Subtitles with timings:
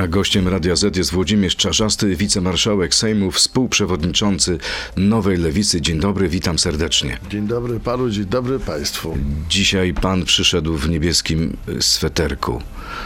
[0.00, 4.58] A gościem Radia Z jest Włodzimierz Czarzasty, wicemarszałek Sejmu, współprzewodniczący
[4.96, 5.80] Nowej Lewicy.
[5.80, 7.18] Dzień dobry, witam serdecznie.
[7.30, 9.18] Dzień dobry panu, dzień dobry państwu.
[9.48, 12.62] Dzisiaj pan przyszedł w niebieskim sweterku.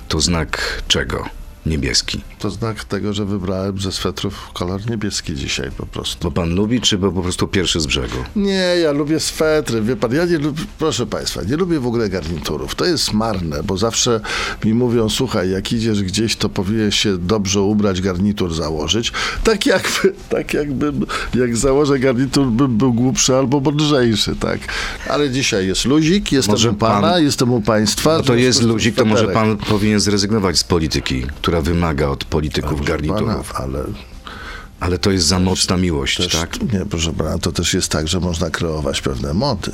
[0.09, 1.44] To znak czego?
[1.67, 2.21] Niebieski.
[2.39, 6.19] To znak tego, że wybrałem ze swetrów kolor niebieski dzisiaj po prostu.
[6.23, 8.17] Bo pan lubi, czy bo po prostu pierwszy z brzegu?
[8.37, 8.53] Nie,
[8.83, 9.83] ja lubię swetry.
[9.83, 12.75] Wie pan, ja nie lubię, proszę państwa, nie lubię w ogóle garniturów.
[12.75, 14.21] To jest marne, bo zawsze
[14.65, 19.13] mi mówią, słuchaj, jak idziesz gdzieś, to powinien się dobrze ubrać, garnitur założyć.
[19.45, 24.59] Tak jakby, tak jakbym, jak założę garnitur, bym był głupszy albo mądrzejszy, tak.
[25.09, 28.17] Ale dzisiaj jest luzik, jestem Może u pana, pan- jestem u państwa.
[28.17, 32.73] No to jest ludzik, to może pan powinien zrezygnować z polityki, która wymaga od polityków
[32.75, 33.53] Pana, garniturów.
[33.55, 33.85] ale
[34.81, 36.73] Ale to jest za mocna miłość, Też, tak?
[36.73, 39.73] Nie, proszę pana, to też jest tak, że można kreować pewne mody.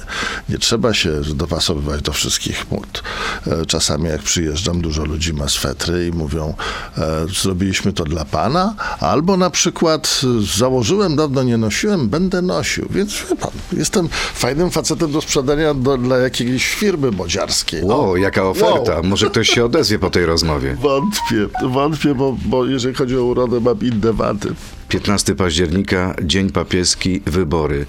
[0.48, 3.02] Nie trzeba się dopasowywać do wszystkich mód.
[3.46, 6.54] E, Czasami jak przyjeżdżam, dużo ludzi ma swetry i mówią,
[6.98, 12.86] e, zrobiliśmy to dla pana, albo na przykład e, założyłem, dawno nie nosiłem, będę nosił.
[12.90, 17.84] Więc wie pan, jestem fajnym facetem do sprzedania do, dla jakiejś firmy modziarskiej.
[17.84, 18.94] Wow, jaka oferta.
[18.94, 19.04] Wow.
[19.04, 20.74] Może ktoś się odezwie po tej rozmowie.
[20.82, 24.54] Wątpię, wątpię, bo, bo jeżeli chodzi o urodę, mam inne wady.
[24.90, 27.86] 15 października, dzień papieski, wybory.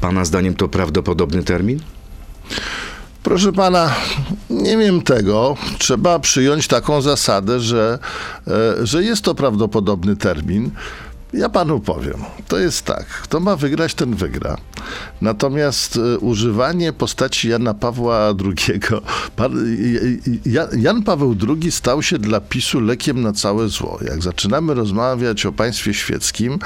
[0.00, 1.80] Pana zdaniem to prawdopodobny termin?
[3.22, 3.94] Proszę pana,
[4.50, 5.56] nie wiem tego.
[5.78, 7.98] Trzeba przyjąć taką zasadę, że,
[8.46, 10.70] e, że jest to prawdopodobny termin.
[11.36, 12.14] Ja panu powiem,
[12.48, 14.56] to jest tak, kto ma wygrać, ten wygra.
[15.20, 18.80] Natomiast e, używanie postaci Jana Pawła II,
[19.36, 19.52] pan,
[20.46, 23.98] Ja- Jan Paweł II stał się dla PiSu lekiem na całe zło.
[24.08, 26.58] Jak zaczynamy rozmawiać o państwie świeckim,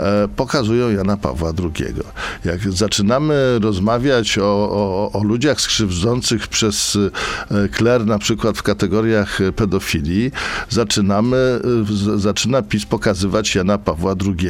[0.00, 1.94] e, pokazują Jana Pawła II.
[2.44, 6.98] Jak zaczynamy rozmawiać o, o, o ludziach skrzywdzących przez
[7.72, 10.30] kler, na przykład w kategoriach pedofilii,
[10.68, 11.60] zaczynamy,
[12.16, 14.48] zaczyna PiS pokazywać Jana Pawła II.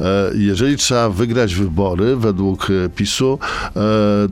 [0.00, 3.38] E, Jeżeli trzeba wygrać wybory według e, PiSu,
[3.76, 3.80] e,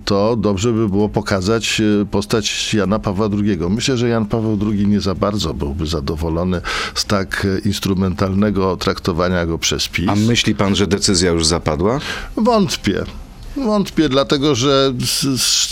[0.04, 3.58] to dobrze by było pokazać postać Jana Pawła II.
[3.70, 6.60] Myślę, że Jan Paweł II nie za bardzo byłby zadowolony
[6.94, 10.08] z tak instrumentalnego traktowania go przez PiS.
[10.08, 12.00] A myśli pan, że decyzja już zapadła?
[12.36, 13.04] Wątpię.
[13.56, 14.92] Wątpię, dlatego że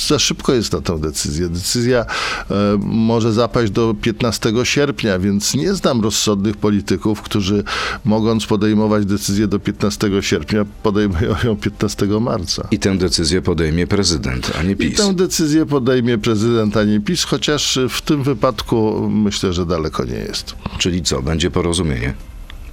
[0.09, 1.49] za szybko jest na tę decyzję.
[1.49, 2.07] Decyzja
[2.51, 7.65] e, może zapaść do 15 sierpnia, więc nie znam rozsądnych polityków, którzy
[8.05, 12.69] mogąc podejmować decyzję do 15 sierpnia, podejmują ją 15 marca.
[12.71, 14.97] I tę decyzję podejmie prezydent, a nie I PiS.
[14.97, 20.19] tę decyzję podejmie prezydent, a nie PiS, chociaż w tym wypadku myślę, że daleko nie
[20.19, 20.55] jest.
[20.79, 22.15] Czyli co, będzie porozumienie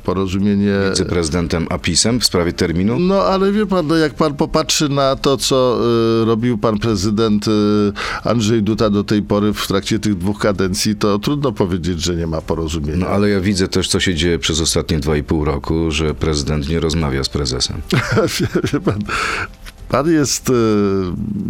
[0.01, 0.72] Porozumienie.
[0.85, 3.00] między prezydentem a PiSem w sprawie terminu?
[3.00, 5.79] No ale wie pan, no, jak pan popatrzy na to, co
[6.22, 7.51] y, robił pan prezydent y,
[8.23, 12.28] Andrzej Duda do tej pory w trakcie tych dwóch kadencji, to trudno powiedzieć, że nie
[12.28, 12.97] ma porozumienia.
[12.97, 16.16] No ale ja widzę też, co się dzieje przez ostatnie dwa i pół roku, że
[16.16, 17.81] prezydent nie rozmawia z prezesem.
[18.39, 19.00] wie, wie pan,
[19.91, 20.53] pan jest y,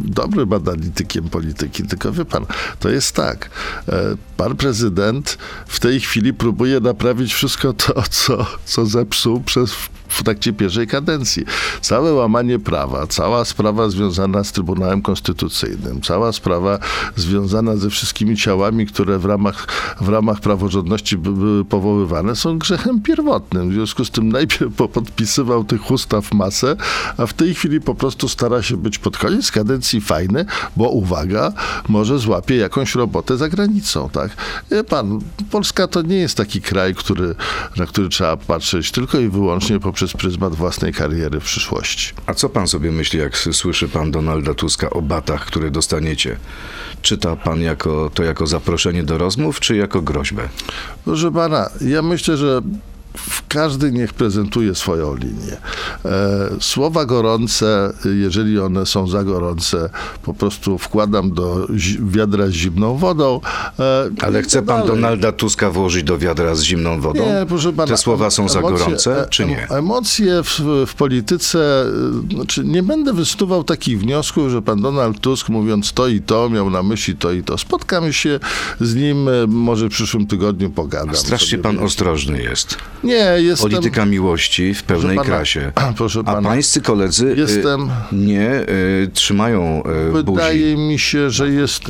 [0.05, 2.45] dobrym analitykiem polityki, tylko wie pan,
[2.79, 3.49] to jest tak.
[3.89, 5.37] E, pan prezydent
[5.67, 9.75] w tej chwili próbuje naprawić wszystko to, co, co zepsuł przez
[10.07, 11.45] w trakcie pierwszej kadencji.
[11.81, 16.79] Całe łamanie prawa, cała sprawa związana z Trybunałem Konstytucyjnym, cała sprawa
[17.15, 19.67] związana ze wszystkimi ciałami, które w ramach,
[20.01, 23.69] w ramach praworządności by- były powoływane, są grzechem pierwotnym.
[23.69, 26.75] W związku z tym najpierw po- podpisywał tych ustaw masę,
[27.17, 31.53] a w tej chwili po prostu stara się być pod koniec kadencji fajny, bo uwaga,
[31.89, 34.31] może złapie jakąś robotę za granicą, tak?
[34.71, 35.19] Wie pan,
[35.51, 37.35] Polska to nie jest taki kraj, który,
[37.77, 42.13] na który trzeba patrzeć tylko i wyłącznie poprzez pryzmat własnej kariery w przyszłości.
[42.25, 46.37] A co pan sobie myśli, jak słyszy pan Donalda Tuska o batach, które dostaniecie?
[47.01, 50.49] Czyta pan jako, to jako zaproszenie do rozmów, czy jako groźbę?
[51.05, 52.61] Proszę pana, ja myślę, że
[53.47, 55.57] każdy niech prezentuje swoją linię.
[56.05, 59.89] E, słowa gorące, jeżeli one są za gorące,
[60.23, 61.67] po prostu wkładam do
[61.99, 63.41] wiadra z zimną wodą.
[63.79, 64.87] E, Ale chce pan dalej.
[64.95, 67.19] Donalda Tuska włożyć do wiadra z zimną wodą?
[67.25, 67.87] Nie, proszę pana.
[67.87, 69.67] Te słowa są za emocje- gorące, e- czy nie?
[69.67, 71.85] em- Emocje w, w polityce,
[72.33, 76.69] znaczy nie będę wysuwał takich wniosków, że pan Donald Tusk mówiąc to i to, miał
[76.69, 77.57] na myśli to i to.
[77.57, 78.39] Spotkamy się
[78.81, 81.15] z nim, może w przyszłym tygodniu pogadam.
[81.15, 82.77] Strasznie pan ostrożny jest.
[83.03, 83.69] Nie, jestem...
[83.71, 85.71] Polityka miłości w pełnej pana, krasie.
[85.97, 89.83] Proszę A pana, pańscy koledzy y, Jestem- nie y, trzymają
[90.19, 90.35] y, buzi.
[90.35, 91.83] wydaje mi się, że jest...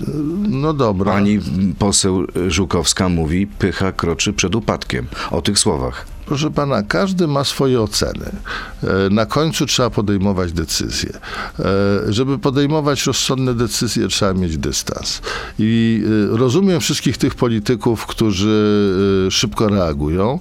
[0.50, 1.12] No dobra.
[1.12, 1.40] Pani
[1.80, 5.08] poseł Żukowska mówi, pycha kroczy przed upadkiem.
[5.32, 6.06] O tych słowach.
[6.32, 8.32] Proszę pana, każdy ma swoje oceny.
[8.84, 11.10] E, Na końcu trzeba podejmować decyzje.
[11.60, 15.22] E, Żeby podejmować rozsądne decyzje, trzeba mieć dystans.
[15.60, 18.52] I e, rozumiem wszystkich tych polityków, którzy
[19.32, 20.40] szybko reagują.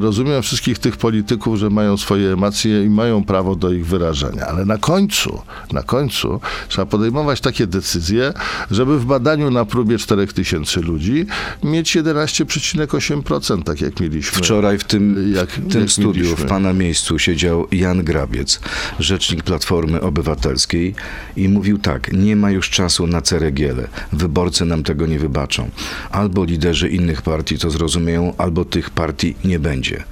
[0.00, 4.46] Rozumiem wszystkich tych polityków, że mają swoje emocje i mają prawo do ich wyrażenia.
[4.46, 5.42] Ale na końcu,
[5.72, 8.32] na końcu trzeba podejmować takie decyzje,
[8.70, 11.26] żeby w badaniu na próbie 4000 ludzi
[11.62, 14.38] mieć 11,8%, tak jak mieliśmy.
[14.38, 16.44] Wczoraj w tym, Jak- w tym jak studiu, mieliśmy.
[16.46, 18.60] w pana miejscu siedział Jan Grabiec,
[18.98, 20.94] rzecznik Platformy Obywatelskiej
[21.36, 23.88] i mówił tak, nie ma już czasu na ceregiele.
[24.12, 25.70] Wyborcy nam tego nie wybaczą.
[26.10, 30.04] Albo liderzy innych partii to zrozumieją, albo tych partii nie będzie.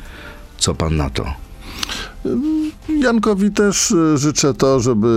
[0.59, 1.35] Co pan na to?
[2.89, 5.09] Jankowi też e, życzę to, żeby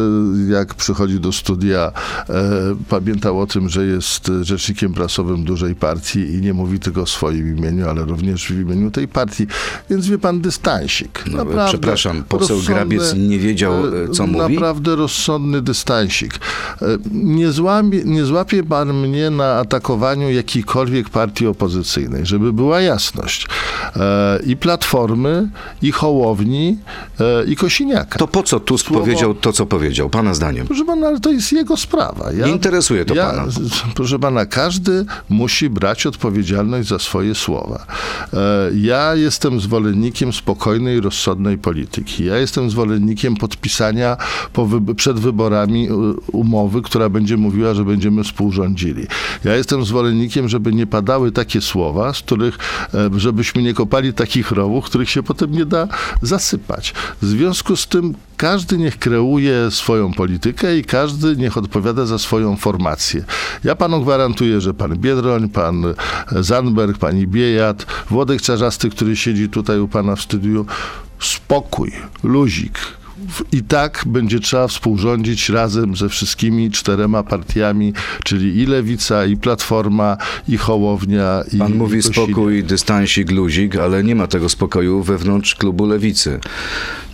[0.49, 1.91] jak przychodzi do studia,
[2.29, 2.41] e,
[2.89, 7.57] pamiętał o tym, że jest rzecznikiem prasowym dużej partii i nie mówi tylko w swoim
[7.57, 9.47] imieniu, ale również w imieniu tej partii.
[9.89, 11.23] Więc wie pan, dystansik.
[11.31, 14.53] No, przepraszam, poseł Grabiec nie wiedział, e, co mówi?
[14.53, 16.33] Naprawdę rozsądny dystansik.
[16.81, 23.47] E, Nie, złamie, nie złapie pan mnie na atakowaniu jakiejkolwiek partii opozycyjnej, żeby była jasność.
[23.95, 25.49] E, I Platformy,
[25.81, 26.77] i Hołowni,
[27.19, 28.19] e, i Kosiniaka.
[28.19, 30.67] To po co Tusk Słowo- powiedział to, co powiedział, pana zdaniem?
[30.67, 32.31] Proszę pana, ale to jest jego sprawa.
[32.31, 33.45] Ja, Nie interesuje to ja, pana.
[33.95, 37.85] Proszę pana, każdy musi brać odpowiedzialność za swoje słowa.
[38.33, 38.37] E,
[38.73, 42.25] Ja jestem zwolennikiem spokojnej, rozsądnej polityki.
[42.25, 44.17] Ja jestem zwolennikiem podpisania
[44.95, 45.93] przed wyborami e,
[46.31, 49.07] umowy, która będzie mówiła, że będziemy współrządzili.
[49.43, 52.57] Ja jestem zwolennikiem, żeby nie padały takie słowa, z których,
[52.93, 55.87] e, żebyśmy nie kopali takich rowów, których się potem nie da
[56.21, 56.93] zasypać.
[57.21, 62.55] W związku z tym każdy niech kreuje swoją politykę i każdy niech odpowiada za swoją
[62.55, 63.23] formację.
[63.63, 65.83] Ja panu gwarantuję, że pan Biedroń, pan
[66.31, 70.65] Zandberg, pani Biejat, Włodek Czarzasty, który siedzi tutaj u pana w studiu,
[71.19, 71.91] spokój,
[72.23, 72.79] luzik.
[73.51, 77.93] I tak będzie trzeba współrządzić razem ze wszystkimi czterema partiami,
[78.23, 80.17] czyli i Lewica, i Platforma,
[80.47, 82.29] i Hołownia, i Pan mówi i Kosiniak.
[82.29, 86.39] spokój, dystansik, luzik, ale nie ma tego spokoju wewnątrz klubu lewicy.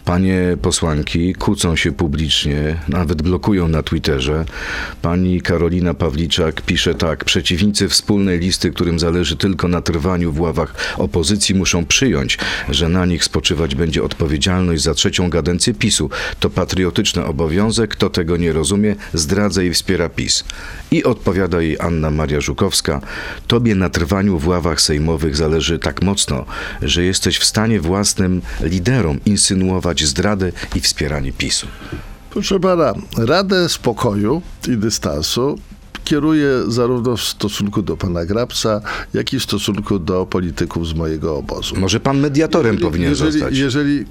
[0.06, 4.46] Panie posłanki kłócą się publicznie, nawet blokują na Twitterze.
[5.02, 10.96] Pani Karolina Pawliczak pisze tak: Przeciwnicy wspólnej listy, którym zależy tylko na trwaniu w ławach
[10.98, 12.38] opozycji, muszą przyjąć,
[12.70, 16.10] że na nich spoczywać będzie odpowiedzialność za trzecią kadencję PiSu.
[16.40, 17.92] To patriotyczny obowiązek.
[17.92, 20.44] Kto tego nie rozumie, zdradza i wspiera PiS.
[20.92, 23.02] I odpowiada jej Anna Maria Żukowska:
[23.48, 26.46] Tobie na trwaniu w ławach sejmowych zależy tak mocno,
[26.82, 31.68] że jesteś w stanie własnym liderom insynuować zdradę i wspieranie PiSu.
[32.30, 35.60] Proszę pana, Radę Spokoju i Dystansu
[36.04, 38.82] kieruję zarówno w stosunku do pana Grabca,
[39.14, 41.76] jak i w stosunku do polityków z mojego obozu.
[41.76, 43.58] Może pan mediatorem Jeżeli- powinien jeżeli, zostać.
[43.58, 44.06] Jeżeli,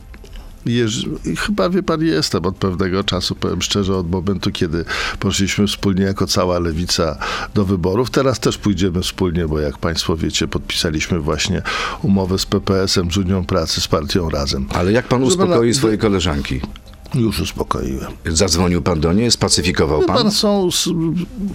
[0.66, 4.84] jeż- chyba wie pan, jestem od pewnego czasu, powiem szczerze, od momentu, kiedy
[5.18, 7.18] poszliśmy wspólnie jako cała lewica
[7.54, 8.10] do wyborów.
[8.10, 11.62] Teraz też pójdziemy wspólnie, bo jak państwo wiecie, podpisaliśmy właśnie
[12.02, 14.66] umowę z PPS-em, z Unią Pracy, z partią Razem.
[14.74, 16.60] Ale jak pan uspokoi swoje koleżanki?
[17.14, 18.12] Już uspokoiłem.
[18.26, 20.16] Zadzwonił pan do niej, spacyfikował pan?
[20.16, 20.68] pan, są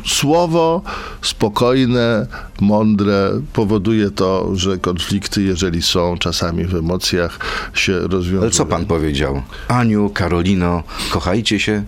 [0.06, 0.82] słowo
[1.22, 2.28] spokojne,
[2.62, 7.40] mądre, powoduje to, że konflikty, jeżeli są czasami w emocjach,
[7.74, 8.42] się rozwiązują.
[8.42, 9.42] Ale co pan powiedział?
[9.68, 11.84] Aniu, Karolino, kochajcie się?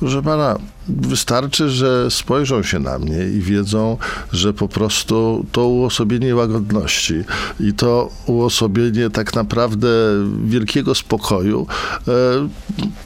[0.00, 0.58] Proszę pana,
[0.88, 3.96] wystarczy, że spojrzą się na mnie i wiedzą,
[4.32, 7.14] że po prostu to uosobienie łagodności
[7.60, 9.88] i to uosobienie tak naprawdę
[10.44, 11.66] wielkiego spokoju
[12.08, 12.12] e,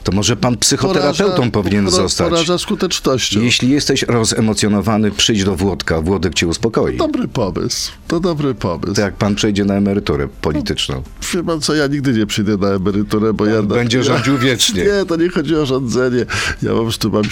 [0.03, 2.29] To może pan psychoterapeutą poraża- powinien pora- zostać.
[2.29, 3.41] Poraża skutecznością.
[3.41, 6.01] Jeśli jesteś rozemocjonowany, przyjdź do Włodka.
[6.01, 6.97] Włodek cię uspokoi.
[6.97, 7.91] Dobry pomysł.
[8.07, 8.93] To dobry pomysł.
[8.93, 11.03] To jak pan przejdzie na emeryturę polityczną.
[11.33, 13.63] Wie pan co, ja nigdy nie przyjdę na emeryturę, bo ja...
[13.63, 14.83] Będzie ja, rządził wiecznie.
[14.99, 16.25] Nie, to nie chodzi o rządzenie.
[16.63, 17.23] Ja po prostu mam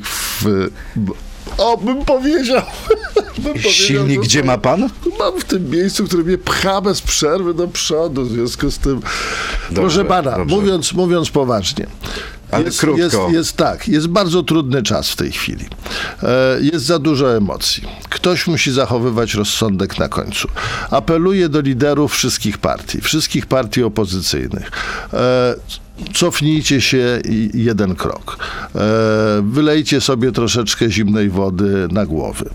[0.00, 0.70] silnik w...
[1.58, 2.62] O, bym powiedział.
[3.38, 4.88] bym powiedział, Silnik że- gdzie ma pan?
[5.18, 9.00] Mam w tym miejscu, które mnie pcha bez przerwy do przodu, w związku z tym...
[9.74, 10.56] Proszę pana, dobrze.
[10.56, 11.86] mówiąc, mówiąc poważnie,
[12.50, 13.02] Ale jest, krótko.
[13.02, 15.64] Jest, jest tak, jest bardzo trudny czas w tej chwili.
[16.22, 17.88] E, jest za dużo emocji.
[18.08, 20.48] Ktoś musi zachowywać rozsądek na końcu.
[20.90, 24.70] Apeluję do liderów wszystkich partii, wszystkich partii opozycyjnych.
[26.14, 27.20] Cofnijcie się
[27.54, 28.38] jeden krok.
[28.74, 28.78] E,
[29.42, 32.50] wylejcie sobie troszeczkę zimnej wody na głowy.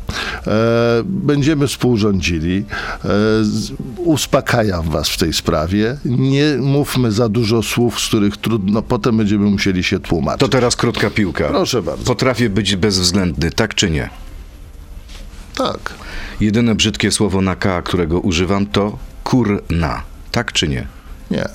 [0.48, 2.66] E, będziemy współrządzili.
[3.06, 3.10] E,
[3.98, 5.98] uspokajam was w tej sprawie.
[6.06, 10.40] Nie mówmy za dużo słów, z których trudno, potem będziemy musieli się tłumaczyć.
[10.40, 11.48] To teraz krótka piłka.
[11.48, 12.04] Proszę bardzo.
[12.04, 14.10] Potrafię być bezwzględny, tak czy nie?
[15.56, 15.94] Tak.
[16.40, 20.02] Jedyne brzydkie słowo na K, którego używam, to kurna.
[20.32, 20.88] Tak czy nie?
[21.32, 21.46] Nie,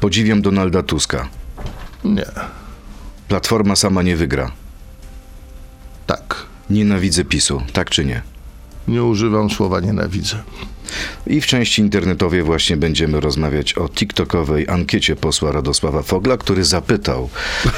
[0.00, 1.28] Podziwiam Donalda Tuska.
[2.04, 2.24] nie,
[3.28, 4.50] Platforma sama nie wygra.
[6.06, 6.46] tak.
[6.70, 7.62] Nienawidzę PiSu.
[7.72, 8.22] Tak czy nie?
[8.88, 10.36] Nie używam słowa nienawidzę.
[11.26, 17.28] I w części internetowej właśnie będziemy rozmawiać o TikTokowej ankiecie posła Radosława Fogla, który zapytał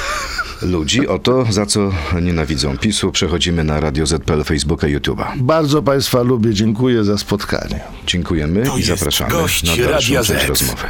[0.63, 3.13] ludzi o to, za co nienawidzą PiSu.
[3.13, 5.27] Przechodzimy na Radio ZPL, Facebooka, YouTube'a.
[5.37, 7.81] Bardzo Państwa lubię, dziękuję za spotkanie.
[8.07, 9.39] Dziękujemy To i zapraszamy na
[9.77, 10.83] dalszą część rozmowy.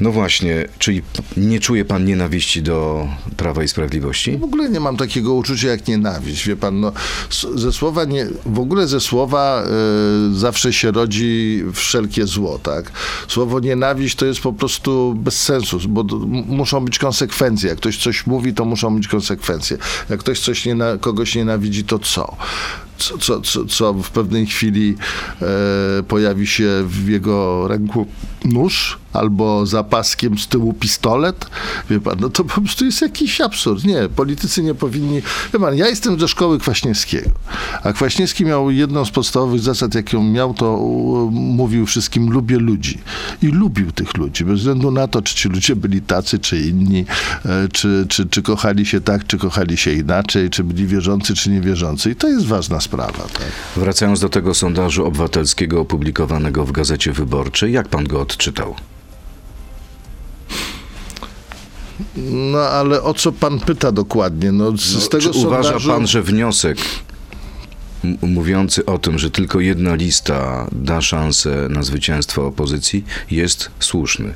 [0.00, 1.02] No właśnie, czyli
[1.36, 4.38] nie czuje pan nienawiści do Prawa i Sprawiedliwości?
[4.38, 6.92] W ogóle nie mam takiego uczucia jak nienawiść, wie pan, no,
[7.54, 9.64] ze słowa nie, w ogóle ze słowa
[10.32, 12.92] y, zawsze się rodzi wszelkie zło, tak?
[13.28, 16.04] Słowo nienawiść to jest po prostu bez sensu, bo
[16.46, 17.68] muszą być konsekwencje.
[17.68, 19.78] Jak ktoś coś mówi, to muszą być konsekwencje.
[20.10, 22.36] Jak ktoś coś niena, kogoś nienawidzi, to co?
[23.00, 24.96] Co, co, co, co w pewnej chwili
[25.42, 28.06] e, pojawi się w jego ręku
[28.44, 31.46] nóż albo za paskiem z tyłu pistolet,
[31.90, 33.84] wie pan, no to po prostu jest jakiś absurd.
[33.84, 35.22] Nie, politycy nie powinni...
[35.52, 37.30] Wie pan, ja jestem ze szkoły Kwaśniewskiego,
[37.82, 40.76] a Kwaśniewski miał jedną z podstawowych zasad, jaką miał, to
[41.30, 42.98] mówił wszystkim, lubię ludzi.
[43.42, 47.04] I lubił tych ludzi, bez względu na to, czy ci ludzie byli tacy, czy inni,
[47.44, 51.50] e, czy, czy, czy kochali się tak, czy kochali się inaczej, czy byli wierzący, czy
[51.50, 52.10] niewierzący.
[52.10, 52.89] I to jest ważna sprawa.
[52.90, 53.42] Tak?
[53.76, 58.74] Wracając do tego sondażu obywatelskiego opublikowanego w Gazecie Wyborczej, jak pan go odczytał?
[62.16, 64.52] No ale o co pan pyta dokładnie?
[64.52, 65.90] No, z, z tego Czy uważa sondażu...
[65.90, 66.78] pan, że wniosek
[68.22, 74.34] mówiący o tym, że tylko jedna lista da szansę na zwycięstwo opozycji, jest słuszny?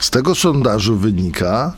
[0.00, 1.72] Z tego sondażu wynika,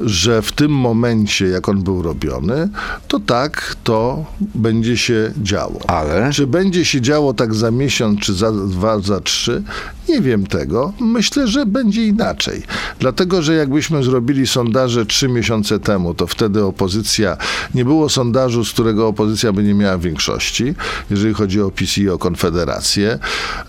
[0.00, 2.68] że w tym momencie, jak on był robiony,
[3.08, 5.80] to tak to będzie się działo.
[5.88, 9.62] Ale Czy będzie się działo tak za miesiąc, czy za dwa, za trzy?
[10.08, 10.92] Nie wiem tego.
[11.00, 12.62] Myślę, że będzie inaczej.
[13.00, 17.36] Dlatego, że jakbyśmy zrobili sondaże trzy miesiące temu, to wtedy opozycja,
[17.74, 20.74] nie było sondażu, z którego opozycja by nie miała większości,
[21.10, 23.18] jeżeli chodzi o PiS i o Konfederację.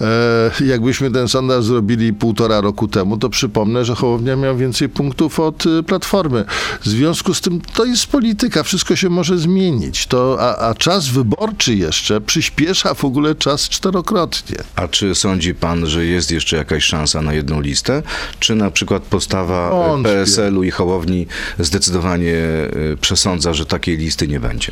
[0.02, 5.40] E, jakbyśmy ten sondaż zrobili półtora roku temu, to przypomnę, że Hołownia miał więcej punktów
[5.40, 6.46] od y, Platformy.
[6.82, 10.08] W związku z tym to jest polityka, wszystko się może zmienić.
[10.08, 14.58] To, a, a czas wyborczy jeszcze przyspiesza w ogóle czas czterokrotnie.
[14.76, 18.04] A czy sądzi pan, że jest jeszcze jakaś szansa na jedną listę?
[18.40, 20.10] Czy na przykład postawa Wątpię.
[20.10, 21.28] PSL-u i Hołowni
[21.60, 24.72] zdecydowanie e, przesądza, że takiej listy nie będzie?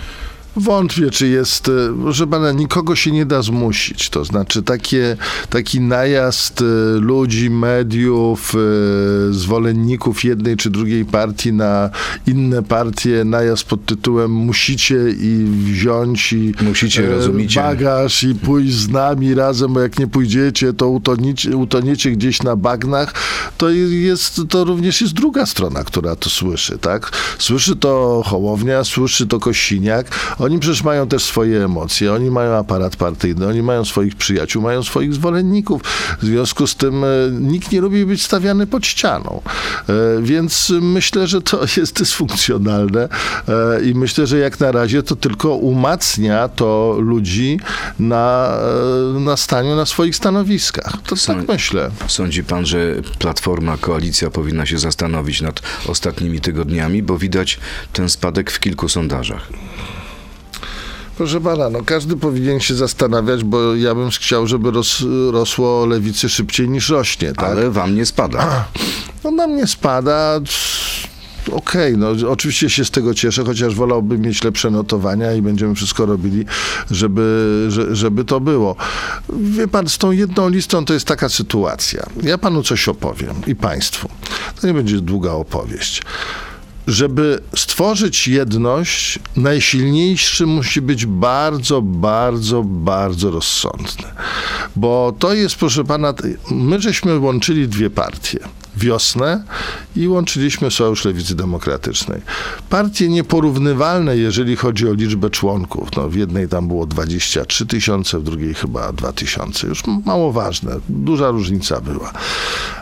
[0.57, 1.71] Wątpię, czy jest, e,
[2.01, 4.09] proszę pana, nikogo się nie da zmusić.
[4.09, 5.17] To znaczy takie,
[5.49, 6.65] taki najazd e,
[6.99, 11.89] ludzi, mediów, e, zwolenników jednej czy drugiej partii na
[12.27, 17.61] inne partie, najazd pod tytułem musicie i wziąć i Musicie, e, rozumiecie.
[17.61, 22.55] bagaż i pójść z nami razem, bo jak nie pójdziecie, to utonicie, utoniecie gdzieś na
[22.55, 23.13] bagnach.
[23.57, 27.11] To jest, to również jest druga strona, która to słyszy, tak?
[27.39, 30.35] Słyszy to Hołownia, słyszy to Kościniak.
[30.45, 34.83] Oni przecież mają też swoje emocje, oni mają aparat partyjny, oni mają swoich przyjaciół, mają
[34.83, 35.81] swoich zwolenników.
[36.21, 39.41] W związku z tym e, nikt nie lubi być stawiany pod ścianą.
[39.89, 43.09] E, Więc myślę, że to jest dysfunkcjonalne
[43.47, 47.59] e, i myślę, że jak na razie to tylko umacnia to ludzi
[47.99, 48.57] na,
[49.19, 50.93] na staniu na swoich stanowiskach.
[51.07, 51.91] To tak myślę.
[52.07, 57.59] Sądzi pan, że Platforma, koalicja powinna się zastanowić nad ostatnimi tygodniami, bo widać
[57.93, 59.49] ten spadek w kilku sondażach.
[61.17, 66.29] Proszę pana, no każdy powinien się zastanawiać, bo ja bym chciał, żeby ros, rosło lewicy
[66.29, 67.49] szybciej niż rośnie, tak?
[67.49, 68.39] Ale wam nie spada.
[69.23, 70.39] No na mnie spada.
[71.51, 76.05] Okej, no oczywiście się z tego cieszę, chociaż wolałbym mieć lepsze notowania i będziemy wszystko
[76.05, 76.45] robili,
[76.91, 78.75] żeby, że, żeby to było.
[79.29, 82.05] Wie pan, z tą jedną listą to jest taka sytuacja.
[82.23, 84.09] Ja panu coś opowiem i państwu.
[84.61, 86.01] To nie będzie długa opowieść.
[86.87, 94.07] Żeby stworzyć jedność, najsilniejszy musi być bardzo, bardzo, bardzo rozsądny.
[94.75, 96.13] Bo to jest, proszę pana,
[96.51, 98.39] my żeśmy łączyli dwie partie.
[98.77, 99.43] Wiosnę
[99.95, 102.21] i łączyliśmy Sojusz Lewicy Demokratycznej.
[102.69, 105.89] Partie nieporównywalne, jeżeli chodzi o liczbę członków.
[105.97, 109.67] No, w jednej tam było 23 tysiące, w drugiej chyba 2 tysiące.
[109.67, 110.75] Już mało ważne.
[110.89, 112.11] Duża różnica była.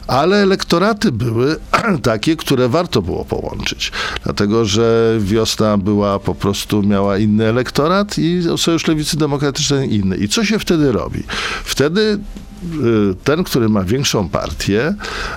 [0.07, 1.55] Ale elektoraty były
[2.03, 3.91] takie, które warto było połączyć.
[4.23, 10.17] Dlatego, że wiosna była po prostu, miała inny elektorat i Sojusz Lewicy Demokratycznej inny.
[10.17, 11.23] I co się wtedy robi?
[11.63, 12.19] Wtedy
[13.23, 14.95] ten, który ma większą partię,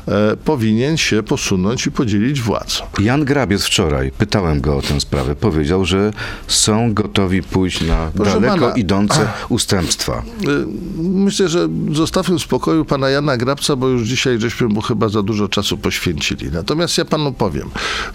[0.08, 2.82] e, powinien się posunąć i podzielić władzę.
[2.98, 6.12] Jan Grabiec wczoraj, pytałem go o tę sprawę, powiedział, że
[6.46, 10.22] są gotowi pójść na Proszę daleko pana, idące ustępstwa.
[10.48, 10.66] Y,
[10.98, 15.22] Myślę, że zostawmy w spokoju pana Jana Grabca, bo już dzisiaj żeśmy mu chyba za
[15.22, 16.50] dużo czasu poświęcili.
[16.52, 17.70] Natomiast ja panu powiem,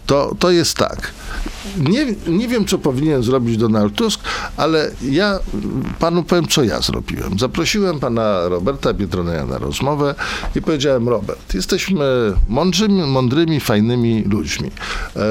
[0.05, 1.11] to, to jest tak.
[1.77, 4.19] Nie, nie wiem, co powinien zrobić Donald Tusk,
[4.57, 5.39] ale ja
[5.99, 7.39] panu powiem, co ja zrobiłem.
[7.39, 10.15] Zaprosiłem pana Roberta Biedroneja na rozmowę
[10.55, 12.05] i powiedziałem, Robert, jesteśmy
[12.49, 14.71] mądrymi, mądrymi fajnymi ludźmi.
[15.15, 15.21] E,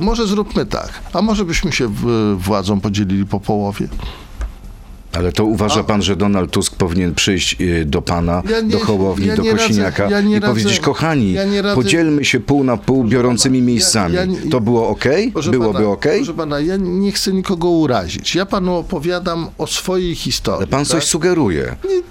[0.00, 3.88] może zróbmy tak, a może byśmy się w, władzą podzielili po połowie?
[5.12, 8.78] Ale to uważa pan, że Donald Tusk powinien przyjść y, do pana, Ja nie- do
[8.78, 12.24] Hołowni, ja do nie radzę- Kosiniaka ja i powiedzieć, radzę- kochani, ja nie radzę- podzielmy
[12.24, 14.14] się pół na pół biorącymi miejscami.
[14.14, 15.04] ja nie- to było ok?
[15.50, 16.06] Byłoby pana, ok?
[16.16, 18.34] Proszę pana, ja nie chcę nikogo urazić.
[18.34, 20.58] Ja panu opowiadam o swojej historii.
[20.58, 21.08] Ale pan coś tak?
[21.10, 21.76] sugeruje.
[21.88, 22.02] Nie,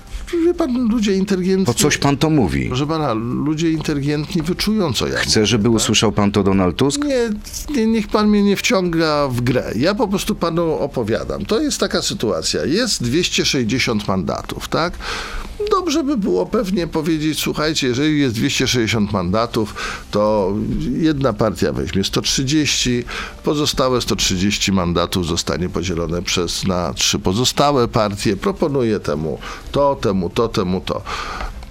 [0.46, 1.66] wie pan, ludzie inteligentni.
[1.66, 2.68] Po coś pan to mówi.
[2.68, 7.04] Proszę pana, ludzie inteligentni wyczują, co ja Chcę, żeby usłyszał pan to Donald Tusk?
[7.04, 7.30] Nie,
[7.76, 9.72] nie, niech pan mnie nie wciąga w grę.
[9.76, 11.46] Ja po prostu panu opowiadam.
[11.46, 12.66] To jest taka sytuacja.
[12.66, 14.94] Jest 260 mandatów, tak?
[15.72, 19.76] Dobrze by było pewnie powiedzieć, słuchajcie, jeżeli jest 260 mandatów,
[20.12, 20.54] to
[20.98, 23.04] jedna partia weźmie 130,
[23.44, 28.38] pozostałe 130 mandatów zostanie podzielone przez na trzy pozostałe partie.
[28.38, 29.40] Proponuję temu
[29.72, 31.02] to, temu to, temu to.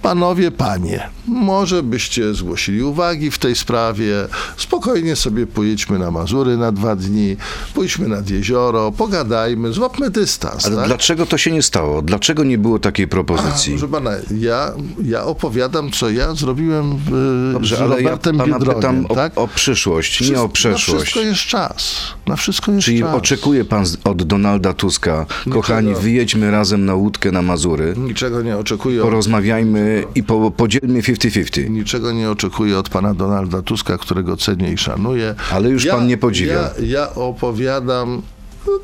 [0.08, 4.14] Panowie, panie, może byście zgłosili uwagi w tej sprawie.
[4.56, 7.36] Spokojnie sobie pojedźmy na Mazury na dwa dni,
[7.74, 10.66] pójdźmy nad jezioro, pogadajmy, złapmy dystans.
[10.66, 10.86] Ale tak?
[10.86, 12.02] dlaczego to się nie stało?
[12.02, 13.72] Dlaczego nie było takiej propozycji?
[13.72, 14.72] Proszę pana, ja,
[15.04, 19.32] ja opowiadam, co ja zrobiłem w, Dobrze, z ale ja Robertem pana pytam o, tak?
[19.38, 21.02] o przyszłość, nie o Na przeszłość.
[21.02, 21.96] wszystko jest czas.
[22.26, 23.14] Na wszystko jest Czyli czas.
[23.14, 29.02] oczekuje pan od Donalda Tuska, kochani, wyjedźmy razem na łódkę na Mazury, Niczego nie oczekuję.
[29.02, 31.70] porozmawiajmy i po, podzielmy 50-50.
[31.70, 35.34] Niczego nie oczekuję od pana Donalda Tuska, którego cenię i szanuję.
[35.52, 36.52] Ale już pan nie podziwia.
[36.52, 38.22] Ja, ja opowiadam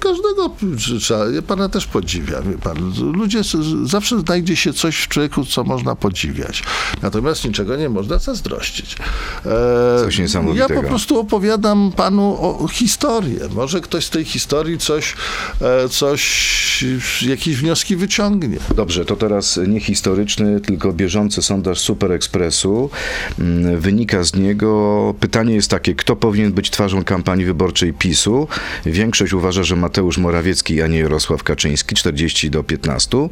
[0.00, 0.50] każdego
[1.00, 1.30] trzeba.
[1.30, 2.42] Ja pana też podziwiam.
[2.62, 2.92] Pan.
[3.12, 3.40] Ludzie
[3.84, 6.62] zawsze znajdzie się coś w człowieku, co można podziwiać.
[7.02, 8.96] Natomiast niczego nie można zazdrościć.
[9.46, 10.74] E, Coś niesamowitego.
[10.74, 13.40] Ja po prostu opowiadam panu o historię.
[13.54, 15.14] Może ktoś z tej historii coś,
[15.60, 16.84] e, coś
[17.22, 18.58] jakieś wnioski wyciągnie.
[18.76, 22.90] Dobrze, to teraz nie historyczny, tylko bieżący sondaż Super Expressu.
[23.38, 28.48] Mm, Wynika z niego, pytanie jest takie, kto powinien być twarzą kampanii wyborczej PiSu?
[28.86, 33.28] Większość uważa, że Mateusz Morawiecki, a nie Jarosław Kaczyński, 40 do 15.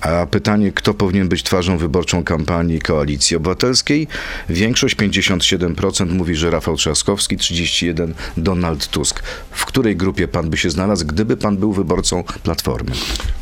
[0.00, 4.08] A pytanie, kto powinien być twarzą wyborczą kampanii Koalicji Obywatelskiej?
[4.48, 9.22] Większość, 57% mówi, że Rafał Trzaskowski, 31 Donald Tusk.
[9.50, 12.92] W której grupie pan by się znalazł, gdyby pan był wyborcą Platformy?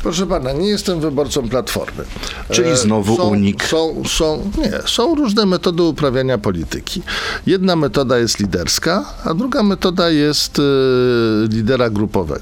[0.01, 2.03] Proszę pana, nie jestem wyborcą Platformy.
[2.51, 3.63] Czyli znowu są, unik.
[3.63, 7.01] Są, są, nie, są różne metody uprawiania polityki.
[7.47, 10.61] Jedna metoda jest liderska, a druga metoda jest e,
[11.47, 12.34] lidera grupowego.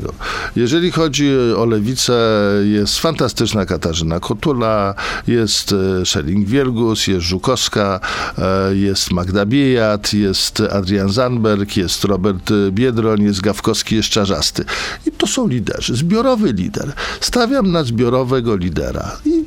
[0.56, 2.14] Jeżeli chodzi o lewicę,
[2.64, 4.96] jest fantastyczna Katarzyna Kotula,
[5.28, 5.76] jest e,
[6.06, 8.00] Schelling-Wielgus, jest Żukowska,
[8.38, 14.66] e, jest Magda Biejat, jest Adrian Zandberg, jest Robert Biedroń, jest Gawkowski, jest Czarzasty.
[15.06, 15.96] I to są liderzy.
[15.96, 16.94] Zbiorowy lider.
[17.20, 19.18] Stawiam na zbiorowego lidera.
[19.26, 19.44] I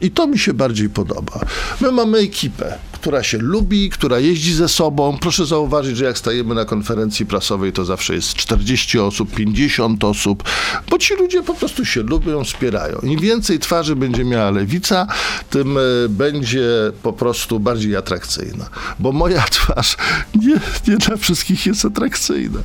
[0.00, 1.40] i to mi się bardziej podoba.
[1.80, 5.18] My mamy ekipę, która się lubi, która jeździ ze sobą.
[5.20, 10.44] Proszę zauważyć, że jak stajemy na konferencji prasowej, to zawsze jest 40 osób, 50 osób,
[10.90, 12.98] bo ci ludzie po prostu się lubią, wspierają.
[13.02, 15.06] Im więcej twarzy będzie miała lewica,
[15.50, 16.68] tym e, będzie
[17.02, 18.68] po prostu bardziej atrakcyjna.
[18.98, 19.96] Bo moja twarz
[20.34, 22.60] nie, nie dla wszystkich jest atrakcyjna.